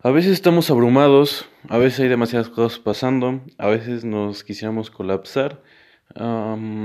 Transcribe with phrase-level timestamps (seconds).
[0.00, 5.60] A veces estamos abrumados, a veces hay demasiadas cosas pasando, a veces nos quisiéramos colapsar.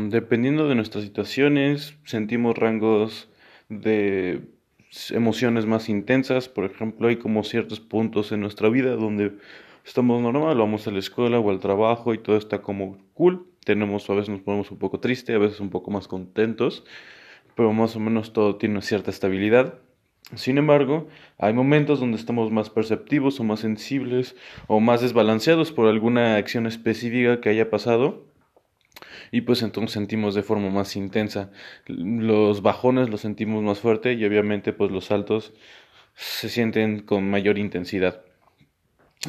[0.10, 3.30] Dependiendo de nuestras situaciones, sentimos rangos
[3.70, 4.48] de
[5.12, 6.50] emociones más intensas.
[6.50, 9.34] Por ejemplo, hay como ciertos puntos en nuestra vida donde
[9.86, 13.46] estamos normal, vamos a la escuela o al trabajo y todo está como cool.
[13.64, 16.84] Tenemos, a veces nos ponemos un poco tristes, a veces un poco más contentos,
[17.56, 19.76] pero más o menos todo tiene cierta estabilidad.
[20.36, 24.36] Sin embargo, hay momentos donde estamos más perceptivos o más sensibles
[24.68, 28.26] o más desbalanceados por alguna acción específica que haya pasado
[29.32, 31.52] y pues entonces sentimos de forma más intensa.
[31.88, 35.54] Los bajones los sentimos más fuerte y obviamente pues los saltos
[36.16, 38.22] se sienten con mayor intensidad.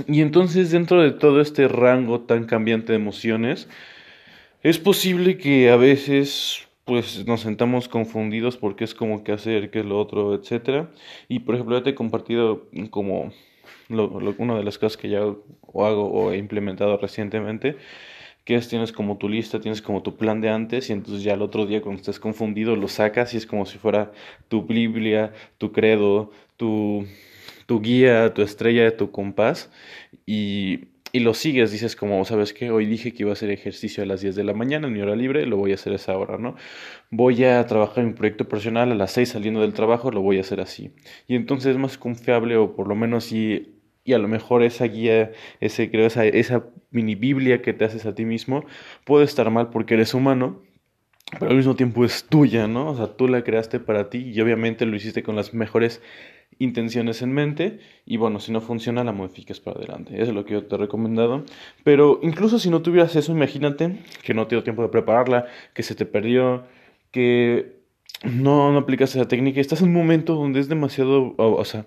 [0.07, 3.69] Y entonces dentro de todo este rango tan cambiante de emociones,
[4.63, 9.81] es posible que a veces pues nos sentamos confundidos porque es como qué hacer, qué
[9.81, 10.91] es lo otro, etcétera.
[11.29, 13.33] Y por ejemplo, ya te he compartido como
[13.89, 17.77] lo, lo- una de las cosas que ya hago o he implementado recientemente,
[18.45, 21.35] que es tienes como tu lista, tienes como tu plan de antes y entonces ya
[21.35, 24.13] el otro día cuando estés confundido lo sacas y es como si fuera
[24.49, 27.07] tu Biblia, tu credo, tu,
[27.67, 29.71] tu guía, tu estrella, tu compás
[30.27, 32.73] y, y lo sigues, dices como, ¿sabes qué?
[32.73, 35.01] Hoy dije que iba a hacer ejercicio a las 10 de la mañana en mi
[35.01, 36.57] hora libre, lo voy a hacer esa hora, ¿no?
[37.13, 40.39] Voy a trabajar en mi proyecto personal a las 6 saliendo del trabajo, lo voy
[40.39, 40.91] a hacer así.
[41.29, 43.71] Y entonces es más confiable o por lo menos y
[44.03, 48.07] y a lo mejor esa guía, ese creo esa esa mini Biblia que te haces
[48.07, 48.65] a ti mismo
[49.05, 50.63] puede estar mal porque eres humano,
[51.39, 52.89] pero al mismo tiempo es tuya, ¿no?
[52.91, 56.03] O sea, tú la creaste para ti y obviamente lo hiciste con las mejores
[56.59, 60.15] intenciones en mente y bueno, si no funciona la modificas para adelante.
[60.15, 61.45] Eso es lo que yo te he recomendado.
[61.83, 65.83] Pero incluso si no tuvieras eso, imagínate que no te dio tiempo de prepararla, que
[65.83, 66.65] se te perdió,
[67.11, 67.77] que
[68.25, 69.61] no, no aplicas esa técnica.
[69.61, 71.87] Estás en un momento donde es demasiado, o, o sea,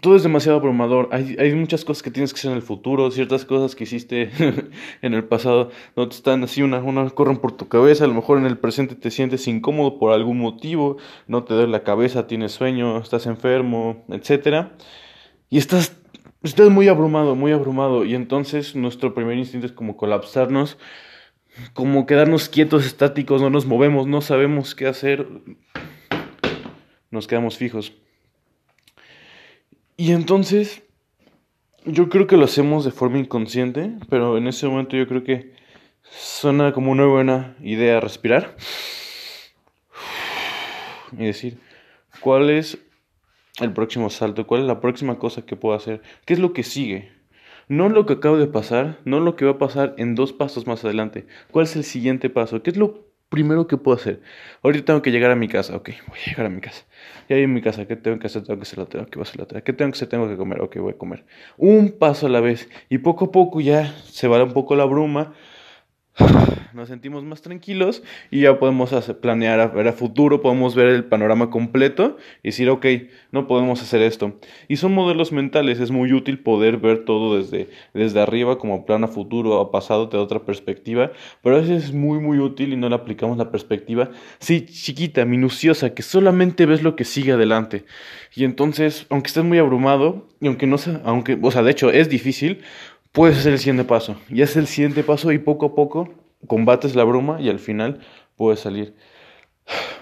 [0.00, 1.08] todo es demasiado abrumador.
[1.12, 4.30] Hay, hay muchas cosas que tienes que hacer en el futuro, ciertas cosas que hiciste
[5.02, 8.04] en el pasado no te están así, una, corren por tu cabeza.
[8.04, 10.96] A lo mejor en el presente te sientes incómodo por algún motivo,
[11.26, 14.76] no te duele la cabeza, tienes sueño, estás enfermo, etcétera.
[15.50, 15.96] Y estás,
[16.42, 18.04] estás muy abrumado, muy abrumado.
[18.04, 20.78] Y entonces nuestro primer instinto es como colapsarnos,
[21.72, 25.28] como quedarnos quietos, estáticos, no nos movemos, no sabemos qué hacer,
[27.10, 27.92] nos quedamos fijos.
[29.96, 30.82] Y entonces
[31.84, 35.52] yo creo que lo hacemos de forma inconsciente, pero en ese momento yo creo que
[36.02, 38.56] suena como una buena idea respirar
[41.12, 41.58] y decir,
[42.20, 42.78] ¿cuál es
[43.60, 44.46] el próximo salto?
[44.46, 46.02] ¿Cuál es la próxima cosa que puedo hacer?
[46.24, 47.12] ¿Qué es lo que sigue?
[47.68, 50.66] No lo que acaba de pasar, no lo que va a pasar en dos pasos
[50.66, 51.26] más adelante.
[51.50, 52.62] ¿Cuál es el siguiente paso?
[52.62, 54.20] ¿Qué es lo primero que puedo hacer?
[54.62, 56.84] Ahorita tengo que llegar a mi casa, ok, voy a llegar a mi casa.
[57.28, 58.44] Ya en mi casa, ¿qué tengo que hacer?
[58.44, 59.64] Tengo que hacer la tarea, ¿qué voy a hacer la tarea?
[59.64, 60.08] ¿Qué tengo que hacer?
[60.08, 61.24] Tengo que comer, ok, voy a comer.
[61.56, 62.68] Un paso a la vez.
[62.88, 65.34] Y poco a poco ya se va un poco la bruma,
[66.74, 71.04] nos sentimos más tranquilos y ya podemos planear a ver a futuro, podemos ver el
[71.04, 72.86] panorama completo y decir, ok,
[73.32, 74.38] no podemos hacer esto.
[74.68, 79.02] Y son modelos mentales, es muy útil poder ver todo desde, desde arriba como plan
[79.04, 82.76] a futuro a pasado, de otra perspectiva, pero a veces es muy, muy útil y
[82.76, 87.84] no le aplicamos la perspectiva, sí, chiquita, minuciosa, que solamente ves lo que sigue adelante.
[88.36, 91.90] Y entonces, aunque estés muy abrumado, y aunque no sea, aunque, o sea, de hecho
[91.90, 92.60] es difícil,
[93.14, 94.16] puedes hacer el siguiente paso.
[94.28, 96.12] Y es el siguiente paso y poco a poco
[96.46, 98.00] combates la bruma y al final
[98.36, 98.94] puedes salir.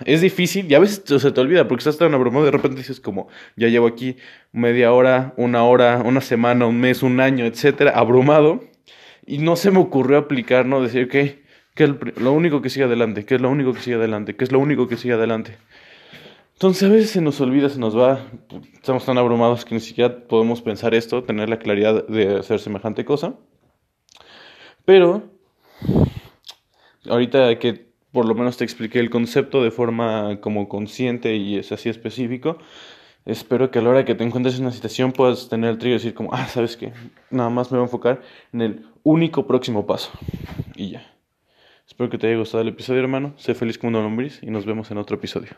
[0.05, 2.99] Es difícil y a veces se te olvida porque estás tan abrumado de repente dices
[2.99, 4.17] como ya llevo aquí
[4.51, 8.65] media hora, una hora, una semana, un mes, un año, etcétera, abrumado
[9.25, 11.43] y no se me ocurrió aplicar, no decir que
[11.75, 14.53] que lo único que sigue adelante, que es lo único que sigue adelante, que es
[14.53, 15.57] lo único que sigue adelante.
[16.63, 18.21] Entonces a veces se nos olvida, se nos va,
[18.75, 23.05] estamos tan abrumados que ni siquiera podemos pensar esto, tener la claridad de hacer semejante
[23.05, 23.35] cosa.
[24.85, 25.25] Pero
[27.11, 31.73] ahorita que por lo menos te expliqué el concepto de forma como consciente y es
[31.73, 32.59] así específico,
[33.25, 35.97] espero que a la hora que te encuentres en una situación puedas tener el trigger
[35.97, 36.93] y decir como, ah, ¿sabes qué?
[37.29, 38.23] Nada más me voy a enfocar
[38.53, 40.13] en el único próximo paso.
[40.77, 41.13] Y ya.
[41.89, 43.35] Espero que te haya gustado el episodio, hermano.
[43.37, 45.51] Sé feliz como una lombriz y nos vemos en otro episodio.